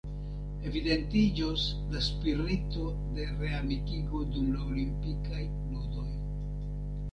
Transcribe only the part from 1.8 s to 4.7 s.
la spirito de reamikigo dum la